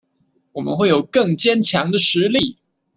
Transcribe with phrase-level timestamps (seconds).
[0.53, 2.57] 我們會有更堅強的實力